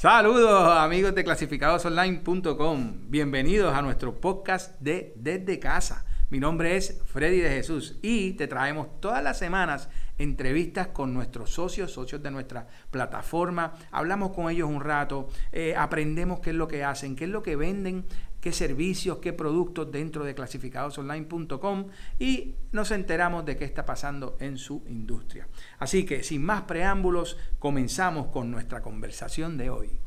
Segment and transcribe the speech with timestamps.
[0.00, 3.10] Saludos amigos de clasificadosonline.com.
[3.10, 6.06] Bienvenidos a nuestro podcast de Desde Casa.
[6.30, 11.50] Mi nombre es Freddy de Jesús y te traemos todas las semanas entrevistas con nuestros
[11.50, 13.74] socios, socios de nuestra plataforma.
[13.90, 17.42] Hablamos con ellos un rato, eh, aprendemos qué es lo que hacen, qué es lo
[17.42, 18.06] que venden,
[18.40, 24.58] qué servicios, qué productos dentro de clasificadosonline.com y nos enteramos de qué está pasando en
[24.58, 25.48] su industria.
[25.78, 30.00] Así que sin más preámbulos, comenzamos con nuestra conversación de hoy.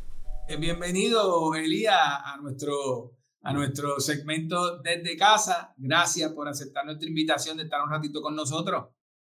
[0.47, 5.73] Eh, bienvenido, Elías, a nuestro, a nuestro segmento desde casa.
[5.77, 8.87] Gracias por aceptar nuestra invitación de estar un ratito con nosotros.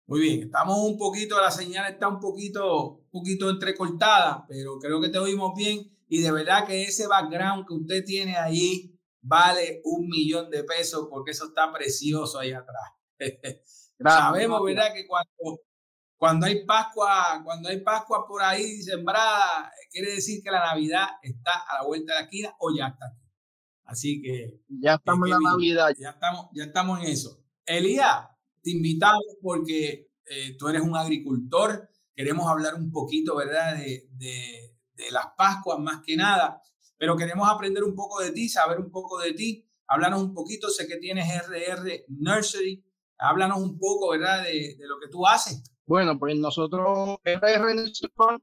[0.07, 5.01] Muy bien, estamos un poquito, la señal está un poquito, un poquito entrecortada, pero creo
[5.01, 9.81] que te oímos bien y de verdad que ese background que usted tiene allí vale
[9.85, 12.91] un millón de pesos porque eso está precioso ahí atrás.
[14.03, 14.93] Sabemos, ¿verdad?
[14.93, 15.61] Que cuando,
[16.17, 21.53] cuando hay Pascua, cuando hay Pascua por ahí sembrada, quiere decir que la Navidad está
[21.69, 23.31] a la vuelta de la esquina o ya está aquí.
[23.85, 25.95] Así que ya estamos en la Navidad.
[25.97, 27.41] Ya estamos, ya estamos en eso.
[27.65, 28.27] Elías,
[28.63, 31.89] te invitamos porque eh, tú eres un agricultor.
[32.17, 33.77] Queremos hablar un poquito, ¿verdad?
[33.77, 34.70] De, de,
[35.05, 36.61] de las Pascuas más que nada,
[36.97, 39.67] pero queremos aprender un poco de ti, saber un poco de ti.
[39.87, 42.85] Háblanos un poquito, sé que tienes RR Nursery,
[43.19, 45.63] háblanos un poco, ¿verdad?, de, lo que tú haces.
[45.87, 47.91] Bueno, pues nosotros, RR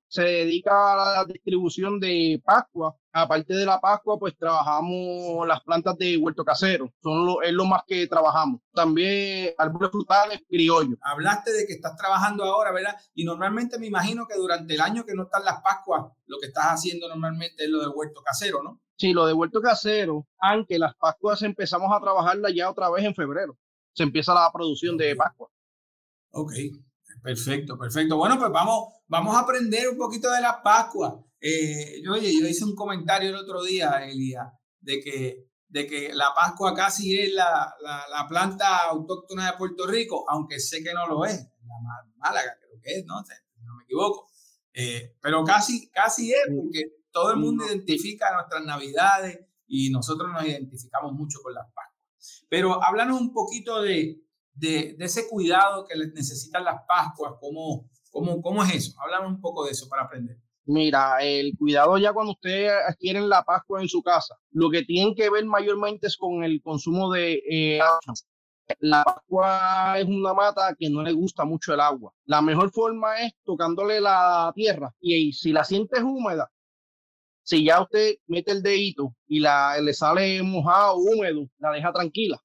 [0.07, 2.97] se dedica a la distribución de Pascua.
[3.19, 6.93] Aparte de la Pascua, pues trabajamos las plantas de huerto casero.
[7.01, 8.61] Son lo, es lo más que trabajamos.
[8.71, 10.99] También árboles frutales, criollos.
[11.01, 12.95] Hablaste de que estás trabajando ahora, ¿verdad?
[13.15, 16.45] Y normalmente me imagino que durante el año que no están las Pascuas, lo que
[16.45, 18.79] estás haciendo normalmente es lo de huerto casero, ¿no?
[18.97, 23.15] Sí, lo de huerto casero, aunque las Pascuas empezamos a trabajarla ya otra vez en
[23.15, 23.57] febrero.
[23.93, 25.49] Se empieza la producción de Pascua.
[26.29, 26.53] Ok,
[27.23, 28.15] Perfecto, perfecto.
[28.15, 31.21] Bueno, pues vamos, vamos a aprender un poquito de la Pascua.
[31.39, 36.13] Eh, yo, oye, yo hice un comentario el otro día, Elia, de que, de que
[36.13, 41.07] la Pascua casi es la, la, planta autóctona de Puerto Rico, aunque sé que no
[41.07, 41.47] lo es.
[41.63, 41.75] La
[42.17, 43.15] Málaga creo que es, ¿no?
[43.15, 44.27] no me equivoco.
[44.73, 50.45] Eh, pero casi, casi es, porque todo el mundo identifica nuestras navidades y nosotros nos
[50.45, 52.45] identificamos mucho con las Pascuas.
[52.49, 54.21] Pero háblanos un poquito de,
[54.53, 57.33] de, ese cuidado que necesitan las Pascuas?
[57.39, 58.99] ¿Cómo, cómo, cómo es eso?
[59.01, 60.39] Háblame un poco de eso para aprender.
[60.67, 65.15] Mira, el cuidado ya cuando ustedes adquieren la Pascua en su casa, lo que tienen
[65.15, 68.13] que ver mayormente es con el consumo de eh, agua.
[68.79, 72.13] La Pascua es una mata que no le gusta mucho el agua.
[72.25, 76.51] La mejor forma es tocándole la tierra y, si la sientes húmeda,
[77.43, 82.41] si ya usted mete el dedito y la, le sale mojado, húmedo, la deja tranquila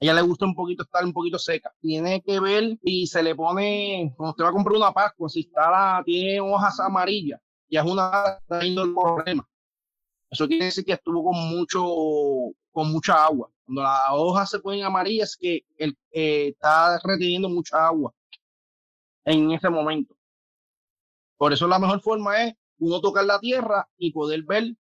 [0.00, 1.72] ella le gusta un poquito estar un poquito seca.
[1.80, 5.40] Tiene que ver si se le pone, cuando usted va a comprar una Pascua, si
[5.40, 7.38] está la, tiene hojas amarillas,
[7.68, 9.46] ya es una el problema.
[10.30, 11.84] Eso quiere decir que estuvo con mucho,
[12.70, 13.50] con mucha agua.
[13.64, 18.14] Cuando las hojas se ponen amarillas, que el, eh, está reteniendo mucha agua
[19.24, 20.16] en ese momento.
[21.36, 24.74] Por eso la mejor forma es uno tocar la tierra y poder ver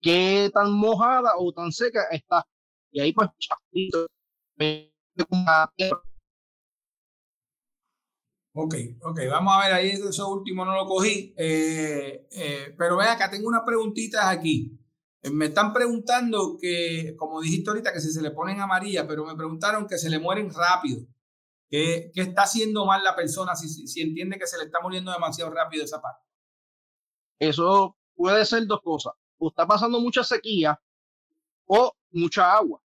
[0.00, 2.46] qué tan mojada o tan seca está.
[2.92, 3.28] Y ahí pues,
[8.56, 13.12] Ok, ok, vamos a ver ahí, eso último no lo cogí, eh, eh, pero vea
[13.14, 14.78] acá, tengo unas preguntitas aquí.
[15.22, 19.24] Eh, me están preguntando que, como dijiste ahorita, que si se le ponen amarilla, pero
[19.26, 21.04] me preguntaron que se le mueren rápido.
[21.68, 25.10] ¿Qué, qué está haciendo mal la persona si, si, entiende que se le está muriendo
[25.10, 26.24] demasiado rápido esa parte?
[27.40, 29.14] Eso puede ser dos cosas.
[29.38, 30.80] O está pasando mucha sequía
[31.66, 32.83] o mucha agua.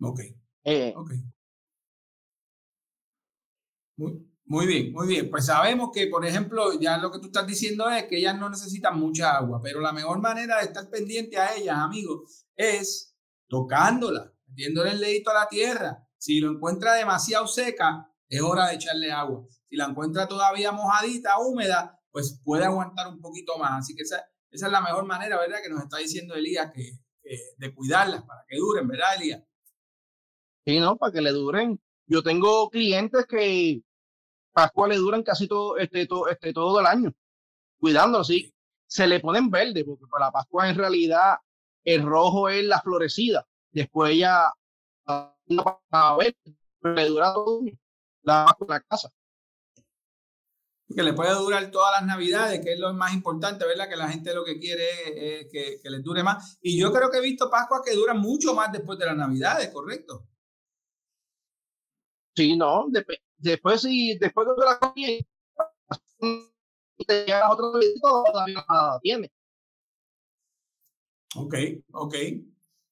[0.00, 0.20] Ok.
[0.64, 0.94] Eh,
[3.96, 5.30] muy, bien, muy bien.
[5.30, 8.48] Pues sabemos que, por ejemplo, ya lo que tú estás diciendo es que ellas no
[8.48, 13.16] necesitan mucha agua, pero la mejor manera de estar pendiente a ellas, amigos, es
[13.48, 16.06] tocándola, metiéndole el dedito a la tierra.
[16.18, 19.46] Si lo encuentra demasiado seca, es hora de echarle agua.
[19.66, 23.80] Si la encuentra todavía mojadita, húmeda, pues puede aguantar un poquito más.
[23.80, 25.58] Así que esa, esa es la mejor manera, ¿verdad?
[25.62, 29.42] Que nos está diciendo Elías que, que de cuidarlas para que duren, ¿verdad, Elías?
[30.66, 30.96] Sí, ¿no?
[30.96, 31.80] Para que le duren.
[32.06, 33.82] Yo tengo clientes que
[34.52, 37.12] Pascua le duran casi todo, este, todo, este, todo el año,
[37.78, 38.54] cuidándolo, así.
[38.86, 41.36] Se le ponen verde, porque para la Pascua en realidad
[41.82, 43.46] el rojo es la florecida.
[43.72, 44.52] Después ya
[45.06, 46.36] a ver,
[46.82, 47.60] le dura todo
[48.22, 49.10] la Pascua la casa.
[50.94, 53.88] Que le puede durar todas las navidades, que es lo más importante, ¿verdad?
[53.88, 56.58] Que la gente lo que quiere es, que, que les dure más.
[56.62, 59.70] Y yo creo que he visto Pascua que duran mucho más después de las navidades,
[59.70, 60.28] ¿correcto?
[62.36, 62.86] Sí, no,
[63.38, 65.24] después, sí, después de la comida,
[67.06, 69.30] te otro todavía nada tiene.
[71.36, 71.54] Ok,
[71.92, 72.14] ok.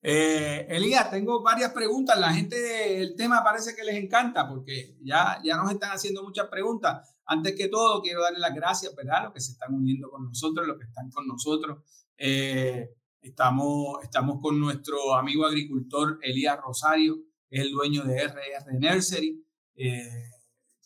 [0.04, 2.18] Eh, Elías, tengo varias preguntas.
[2.18, 6.48] La gente, el tema parece que les encanta porque ya, ya nos están haciendo muchas
[6.48, 7.08] preguntas.
[7.24, 9.24] Antes que todo, quiero darle las gracias, ¿verdad?
[9.24, 11.82] Los que se están uniendo con nosotros, los que están con nosotros.
[12.16, 12.90] Eh,
[13.20, 17.18] estamos, estamos con nuestro amigo agricultor Elías Rosario,
[17.52, 19.44] es el dueño de RR Nursery.
[19.76, 20.30] Eh,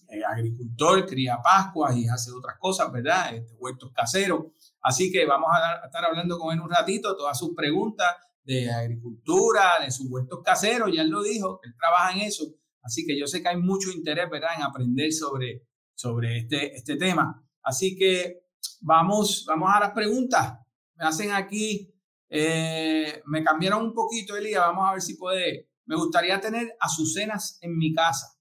[0.09, 3.35] eh, agricultor, cría pascuas y hace otras cosas, ¿verdad?
[3.35, 4.47] Este, huertos caseros.
[4.81, 8.15] Así que vamos a, estar hablando con él un ratito, todas sus preguntas
[8.45, 12.45] de agricultura, de sus huertos caseros, ya él lo dijo, él trabaja en eso.
[12.83, 16.97] Así que yo sé que hay mucho interés, ¿verdad?, en aprender sobre, sobre este, este
[16.97, 17.45] tema.
[17.63, 18.45] Así que
[18.81, 20.55] vamos, vamos a las preguntas.
[20.95, 21.93] Me hacen aquí,
[22.29, 25.69] eh, me cambiaron un poquito, Elías, vamos a ver si puede.
[25.87, 28.39] Me gustaría tener azucenas en mi casa.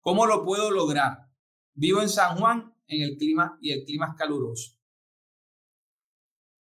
[0.00, 1.26] ¿Cómo lo puedo lograr?
[1.74, 4.72] Vivo en San Juan en el clima y el clima es caluroso.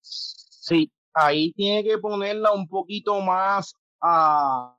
[0.02, 4.76] Sí, ahí tiene que ponerla un poquito más a,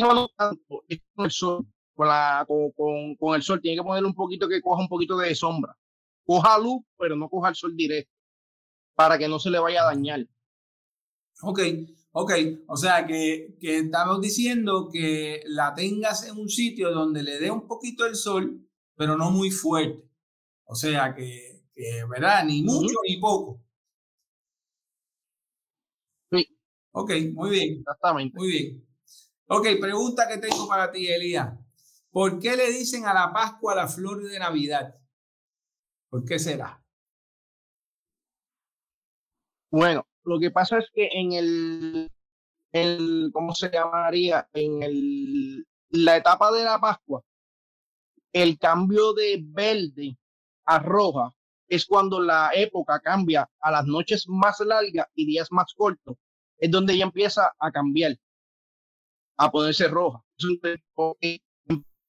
[0.00, 0.84] no tanto
[1.14, 4.60] con el sol, con, la, con, con, el sol, tiene que ponerle un poquito que
[4.60, 5.76] coja un poquito de sombra.
[6.24, 8.12] Coja luz, pero no coja el sol directo,
[8.94, 10.26] para que no se le vaya a dañar.
[11.42, 11.60] Ok,
[12.18, 12.32] Ok,
[12.68, 17.50] o sea que, que, estamos diciendo que la tengas en un sitio donde le dé
[17.50, 20.08] un poquito el sol, pero no muy fuerte.
[20.64, 22.42] O sea que, que ¿verdad?
[22.46, 23.62] Ni mucho ni poco.
[26.30, 26.58] Sí.
[26.92, 27.78] Ok, muy bien.
[27.80, 28.38] Exactamente.
[28.38, 28.88] Muy bien.
[29.48, 31.52] Ok, pregunta que tengo para ti, Elías.
[32.10, 34.98] ¿Por qué le dicen a la Pascua la flor de Navidad?
[36.08, 36.82] ¿Por qué será?
[39.70, 41.32] Bueno, lo que pasa es que en
[42.72, 44.48] el, ¿cómo se llamaría?
[44.52, 47.22] En el, la etapa de la Pascua,
[48.32, 50.18] el cambio de verde
[50.64, 51.32] a roja
[51.68, 56.16] es cuando la época cambia a las noches más largas y días más cortos.
[56.58, 58.16] Es donde ella empieza a cambiar,
[59.36, 60.24] a ponerse roja.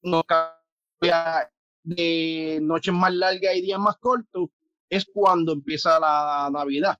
[0.02, 1.50] No cambia
[1.84, 4.48] de noches más largas y días más cortos,
[4.90, 6.98] es cuando empieza la Navidad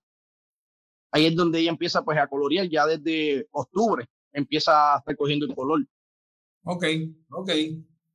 [1.10, 5.46] ahí es donde ella empieza pues a colorear ya desde octubre, empieza a estar cogiendo
[5.46, 5.86] el color.
[6.64, 6.84] Ok,
[7.30, 7.50] ok.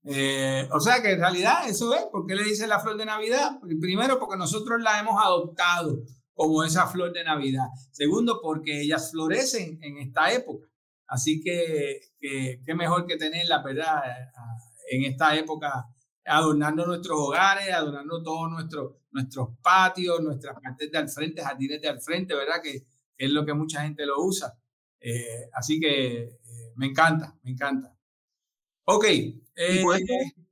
[0.06, 3.06] Eh, o sea que en realidad eso es, ¿por qué le dice la flor de
[3.06, 3.60] Navidad?
[3.80, 6.04] Primero, porque nosotros la hemos adoptado
[6.34, 7.68] como esa flor de Navidad.
[7.92, 10.68] Segundo, porque ellas florecen en esta época.
[11.08, 14.02] Así que qué mejor que tenerla, ¿verdad?
[14.90, 15.86] En esta época,
[16.26, 21.88] adornando nuestros hogares, adornando todos nuestros nuestros patios, nuestras partes de al frente, jardines de
[21.88, 22.62] al frente, ¿verdad?
[22.62, 22.86] Que,
[23.16, 24.58] es lo que mucha gente lo usa.
[25.00, 27.96] Eh, así que eh, me encanta, me encanta.
[28.86, 29.06] Ok.
[29.06, 30.04] Eh, puede,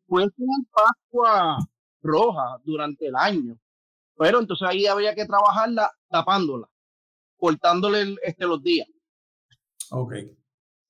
[0.06, 1.58] puede tener Pascua
[2.02, 3.60] roja durante el año,
[4.16, 6.70] pero entonces ahí habría que trabajarla tapándola,
[7.36, 8.88] cortándole este, los días.
[9.90, 10.14] Ok.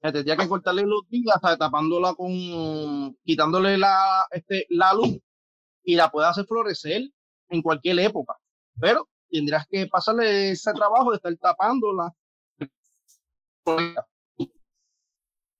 [0.01, 5.19] Tendría que cortarle los días, tapándola con, quitándole la, este, la luz
[5.83, 7.03] y la puede hacer florecer
[7.50, 8.36] en cualquier época,
[8.80, 12.12] pero tendrás que pasarle ese trabajo de estar tapándola.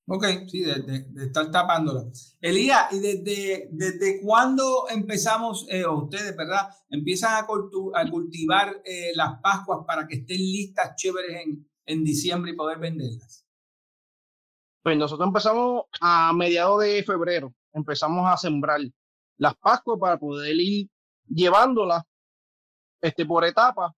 [0.08, 2.06] Ok, sí, de, estar tapándola.
[2.42, 9.86] Elías, ¿y desde, desde cuándo empezamos, eh, ustedes, verdad, empiezan a, cultivar eh, las Pascuas
[9.86, 13.41] para que estén listas chéveres en, en diciembre y poder venderlas?
[14.84, 18.80] Pues nosotros empezamos a mediados de febrero, empezamos a sembrar
[19.38, 20.90] las Pascuas para poder ir
[21.28, 22.04] llevándola
[23.00, 23.92] este, por etapas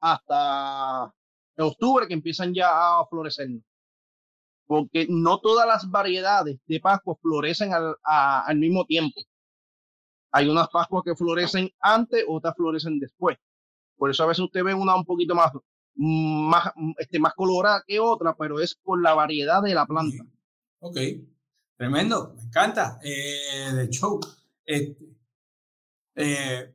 [0.00, 1.14] hasta
[1.58, 3.48] octubre que empiezan ya a florecer.
[4.66, 9.20] Porque no todas las variedades de Pascua florecen al, al mismo tiempo.
[10.32, 13.36] Hay unas Pascuas que florecen antes, otras florecen después.
[13.96, 15.50] Por eso a veces usted ve una un poquito más,
[16.02, 20.24] más, este, más colorada que otra, pero es por la variedad de la planta.
[20.78, 20.96] Ok,
[21.76, 22.98] tremendo, me encanta.
[23.02, 24.18] Eh, de hecho,
[24.64, 24.96] este,
[26.14, 26.74] eh,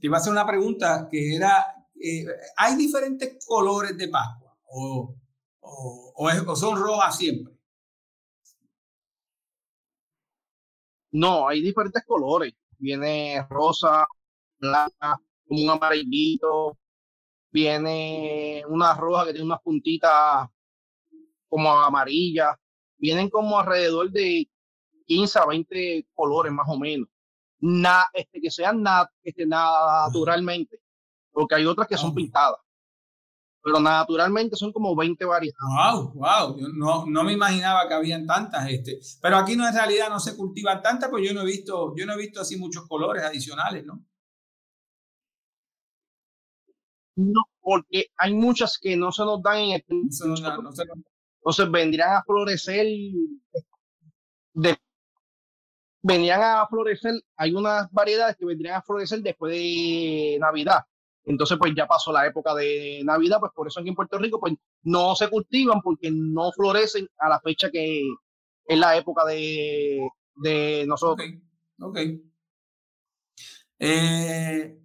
[0.00, 2.26] te iba a hacer una pregunta que era, eh,
[2.56, 5.14] ¿hay diferentes colores de Pascua o,
[5.60, 7.54] o, son rojas siempre?
[11.12, 12.52] No, hay diferentes colores.
[12.76, 14.04] Viene rosa,
[14.58, 15.16] blanca,
[15.46, 16.76] como un amarillito.
[17.54, 20.46] Viene una roja que tiene unas puntitas
[21.48, 22.54] como amarillas.
[22.98, 24.46] Vienen como alrededor de
[25.06, 27.08] 15 a 20 colores más o menos
[27.64, 28.84] na, este, que sean
[29.22, 30.80] este, naturalmente,
[31.32, 32.58] porque hay otras que son pintadas.
[33.62, 35.56] pero naturalmente son como 20 variedades.
[35.66, 39.72] Wow, wow, yo no, no me imaginaba que habían tantas, este, pero aquí no en
[39.72, 42.58] realidad no se cultivan tantas, pues yo no he visto, yo no he visto así
[42.58, 44.04] muchos colores adicionales, ¿no?
[47.16, 50.56] No, porque hay muchas que no se nos dan en el no se nos da,
[50.56, 50.82] no se
[51.38, 52.86] Entonces vendrían a florecer
[54.54, 54.76] de,
[56.02, 60.80] vendrían a florecer, hay unas variedades que vendrían a florecer después de Navidad.
[61.24, 64.38] Entonces, pues ya pasó la época de Navidad, pues por eso aquí en Puerto Rico,
[64.38, 64.52] pues
[64.82, 68.02] no se cultivan porque no florecen a la fecha que
[68.66, 70.06] es la época de,
[70.36, 71.26] de nosotros.
[71.80, 71.98] Ok, ok.
[73.78, 74.83] Eh,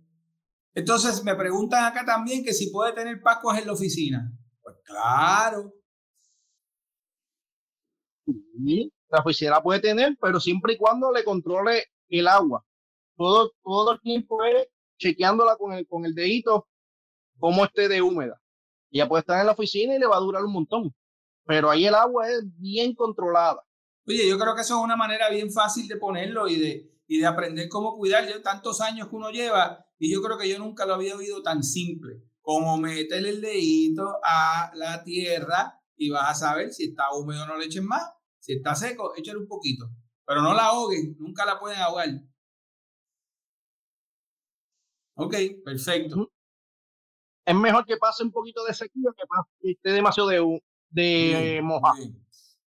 [0.73, 4.31] entonces me preguntan acá también que si puede tener Pascuas en la oficina.
[4.61, 5.73] Pues claro.
[8.25, 12.63] Sí, la oficina puede tener, pero siempre y cuando le controle el agua.
[13.17, 16.67] Todo, todo el tiempo es chequeándola con el, con el dedito
[17.37, 18.39] como esté de húmeda.
[18.91, 20.93] Ya puede estar en la oficina y le va a durar un montón.
[21.45, 23.63] Pero ahí el agua es bien controlada.
[24.05, 27.17] Oye, yo creo que eso es una manera bien fácil de ponerlo y de, y
[27.17, 28.29] de aprender cómo cuidar.
[28.29, 31.41] Yo, tantos años que uno lleva y yo creo que yo nunca lo había oído
[31.41, 37.11] tan simple como meterle el dedito a la tierra y vas a saber si está
[37.13, 38.07] húmedo o no le echen más.
[38.39, 39.89] Si está seco, échale un poquito.
[40.23, 42.09] Pero no la ahoguen, nunca la pueden ahogar.
[45.15, 45.35] Ok,
[45.65, 46.31] perfecto.
[47.43, 49.09] Es mejor que pase un poquito de sequía
[49.61, 50.61] que esté demasiado de,
[50.91, 51.93] de moja.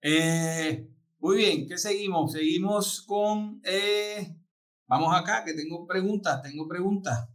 [0.01, 0.89] Eh,
[1.23, 2.33] muy bien, ¿qué seguimos?
[2.33, 3.61] Seguimos con...
[3.62, 4.37] Eh,
[4.88, 7.29] vamos acá, que tengo preguntas, tengo preguntas.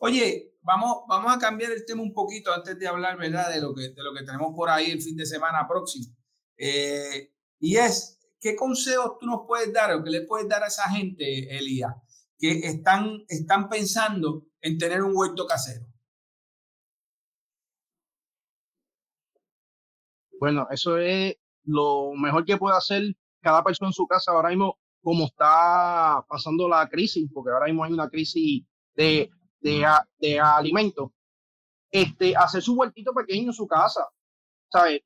[0.00, 3.48] Oye, vamos, vamos a cambiar el tema un poquito antes de hablar, ¿verdad?
[3.48, 6.12] De lo que, de lo que tenemos por ahí el fin de semana próximo.
[6.56, 10.66] Eh, y es, ¿qué consejos tú nos puedes dar o qué le puedes dar a
[10.66, 11.94] esa gente, Elías?
[12.36, 15.86] que están, están pensando en tener un huerto casero?
[20.40, 24.78] Bueno, eso es lo mejor que puede hacer cada persona en su casa ahora mismo,
[25.02, 28.64] como está pasando la crisis, porque ahora mismo hay una crisis
[28.94, 29.86] de, de,
[30.18, 31.10] de alimentos.
[31.90, 34.06] Este, hacer su huertito pequeño en su casa,
[34.70, 35.00] ¿sabes?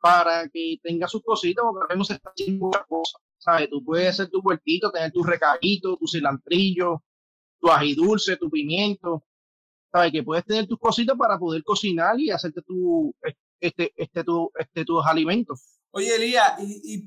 [0.00, 3.20] Para que tenga sus cositas, porque ahora mismo se está haciendo muchas cosas.
[3.38, 3.70] ¿sabes?
[3.70, 7.02] Tú puedes hacer tu huertito, tener tu recadito, tu cilantrillo,
[7.60, 9.24] tu ají dulce, tu pimiento,
[9.92, 10.12] ¿sabes?
[10.12, 13.14] Que puedes tener tus cositas para poder cocinar y hacerte tu,
[13.60, 15.78] este, este, tu, este, tus alimentos.
[15.90, 17.06] Oye, Elías, y,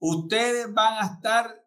[0.00, 1.64] Ustedes van a estar,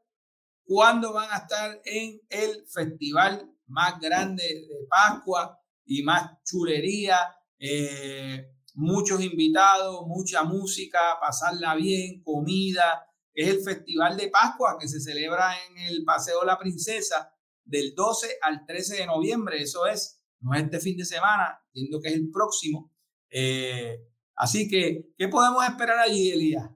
[0.65, 7.17] ¿cuándo van a estar en el festival más grande de Pascua y más chulería?
[7.57, 13.05] Eh, muchos invitados, mucha música, pasarla bien, comida.
[13.33, 18.39] Es el Festival de Pascua que se celebra en el Paseo La Princesa del 12
[18.41, 19.61] al 13 de noviembre.
[19.61, 22.93] Eso es no es este fin de semana, entiendo que es el próximo.
[23.29, 24.08] Eh,
[24.39, 26.69] así que, ¿qué podemos esperar allí, Elías?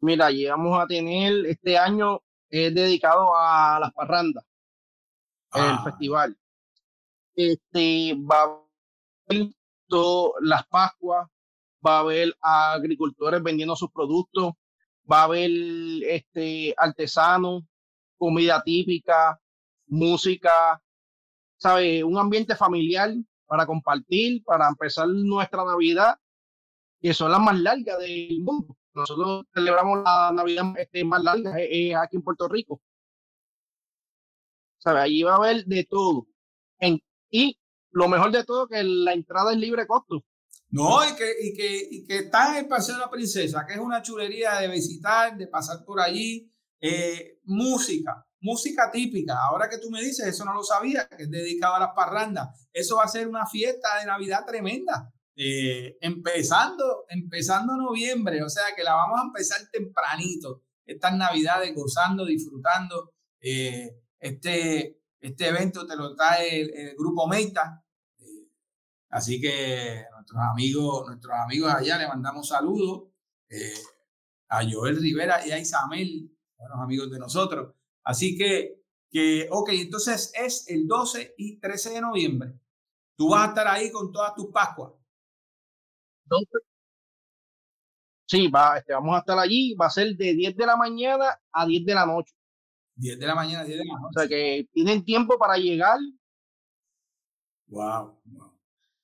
[0.00, 2.20] Mira, llegamos a tener este año
[2.50, 4.44] es dedicado a las parrandas,
[5.54, 5.82] el ah.
[5.84, 6.36] festival.
[7.34, 8.62] Este va a
[9.28, 9.50] haber
[10.40, 11.28] las Pascuas,
[11.86, 14.52] va a haber agricultores vendiendo sus productos,
[15.10, 15.50] va a haber
[16.04, 17.64] este artesanos,
[18.16, 19.40] comida típica,
[19.86, 20.82] música,
[21.56, 22.02] ¿sabe?
[22.04, 23.12] Un ambiente familiar
[23.46, 26.18] para compartir, para empezar nuestra Navidad,
[27.00, 28.76] que son las más largas del mundo.
[28.94, 31.54] nosotros celebramos la Navidad este, más larga
[32.02, 32.80] aquí en Puerto Rico.
[34.78, 35.00] ¿Sabe?
[35.00, 36.26] Allí va a haber de todo.
[36.78, 37.00] En,
[37.30, 37.58] y
[37.90, 40.24] lo mejor de todo que la entrada es libre costo.
[40.68, 43.74] No, y que, y que, y que está en el Paseo de la Princesa, que
[43.74, 46.50] es una chulería de visitar, de pasar por allí.
[46.80, 49.38] Eh, música, música típica.
[49.44, 52.68] Ahora que tú me dices, eso no lo sabía, que es dedicado a las parrandas.
[52.72, 55.12] Eso va a ser una fiesta de Navidad tremenda.
[55.36, 60.62] Eh, empezando, empezando noviembre, o sea que la vamos a empezar tempranito.
[60.84, 63.12] Estas Navidades, gozando, disfrutando.
[63.40, 67.84] Eh, este, este evento te lo trae el, grupo Meita.
[69.10, 73.08] así que nuestros amigos, nuestros amigos allá le mandamos saludos.
[74.48, 77.74] a Joel Rivera y a Isabel buenos amigos de nosotros.
[78.04, 82.54] Así que, que, ok, entonces es el 12 y 13 de noviembre.
[83.16, 84.92] Tú vas a estar ahí con todas tus Pascuas.
[88.28, 89.74] Sí, va, este, vamos a estar allí.
[89.74, 92.34] Va a ser de 10 de la mañana a 10 de la noche.
[92.96, 94.06] 10 de la mañana a 10 de la noche.
[94.08, 95.98] O sea que tienen tiempo para llegar.
[97.68, 98.52] Wow, wow.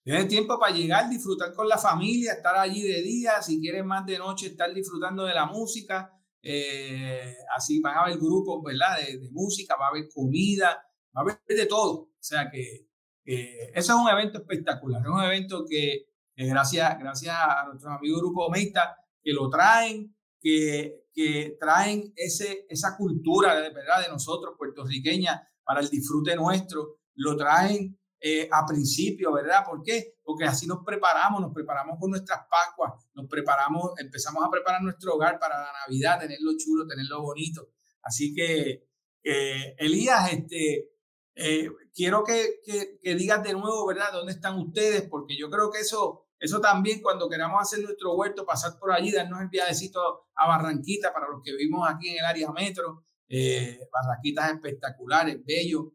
[0.03, 3.41] Tienen tiempo para llegar, disfrutar con la familia, estar allí de día.
[3.41, 8.19] Si quieres más de noche, estar disfrutando de la música eh, así van a haber
[8.19, 8.99] grupos, ¿verdad?
[8.99, 10.85] De, música, va a haber comida,
[11.17, 11.93] va a haber de todo.
[11.93, 12.89] O sea que
[13.25, 18.21] eh, eso es un evento espectacular, es un evento que gracias, gracias a nuestros amigos
[18.21, 24.55] Grupo Meita que lo traen, que, que traen ese, esa cultura de verdad de nosotros
[24.59, 29.65] puertorriqueña para el disfrute nuestro, lo traen eh, a principio, ¿verdad?
[29.65, 30.17] ¿Por qué?
[30.23, 35.15] Porque así nos preparamos, nos preparamos con nuestras Pascuas, nos preparamos, empezamos a preparar nuestro
[35.15, 37.71] hogar para la Navidad, tenerlo chulo, tenerlo bonito.
[38.03, 38.89] Así que,
[39.23, 40.93] Elías, este,
[41.35, 44.13] eh, quiero que, que, digas de nuevo, ¿verdad?
[44.13, 45.03] ¿Dónde están ustedes?
[45.09, 49.13] Porque yo creo que eso, eso también cuando queramos hacer nuestro huerto, pasar por allí,
[49.13, 53.89] darnos el viajecito a Barranquita para los que vivimos aquí en el área metro, eh,
[53.93, 55.87] Barranquitas espectaculares, bellos.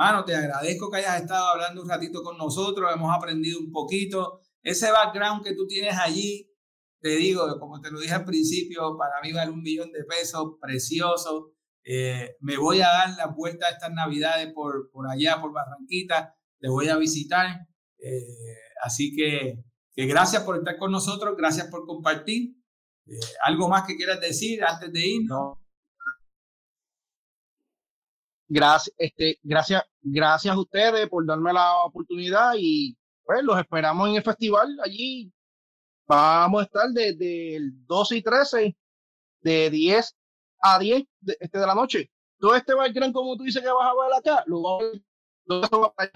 [0.00, 4.40] mano, te agradezco que hayas estado hablando un ratito con nosotros, hemos aprendido un poquito.
[4.62, 6.50] Ese background que tú tienes allí,
[7.02, 10.54] te digo, como te lo dije al principio, para mí vale un millón de pesos,
[10.58, 11.52] precioso.
[11.84, 16.34] Eh, me voy a dar la vuelta a estas navidades por, por allá, por Barranquita,
[16.58, 17.68] te voy a visitar.
[17.98, 19.62] Eh, así que,
[19.94, 22.54] que, gracias por estar con nosotros, gracias por compartir.
[23.04, 25.58] Eh, ¿Algo más que quieras decir antes de irnos?
[28.52, 34.16] Gracias, este, gracias, gracias a ustedes por darme la oportunidad y pues los esperamos en
[34.16, 35.32] el festival allí
[36.10, 38.76] Vamos a estar desde el 12 y 13,
[39.42, 40.16] de 10
[40.60, 42.10] a 10 de, este de la noche.
[42.40, 44.82] Todo este background, como tú dices que vas a ver acá, lo vas
[45.72, 46.12] a ver.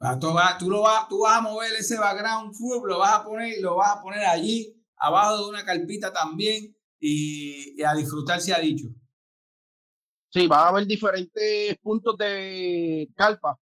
[0.00, 3.24] Ah, tú, vas, lo vas, tú vas a mover ese background full, lo vas a
[3.24, 8.40] poner, lo vas a poner allí, abajo de una carpita también, y, y a disfrutar
[8.40, 8.88] se ha dicho.
[10.32, 13.58] Sí, va a haber diferentes puntos de carpa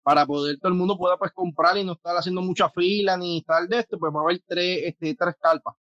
[0.00, 3.42] para poder todo el mundo pueda pues comprar y no estar haciendo mucha fila ni
[3.42, 5.74] tal de esto, pues va a haber tres, este, tres carpas.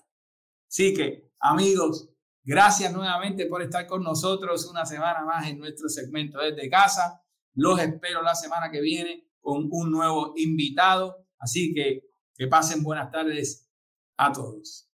[0.68, 2.10] Así que Amigos,
[2.42, 7.22] gracias nuevamente por estar con nosotros una semana más en nuestro segmento desde casa.
[7.54, 11.28] Los espero la semana que viene con un nuevo invitado.
[11.38, 13.70] Así que que pasen buenas tardes
[14.16, 14.90] a todos.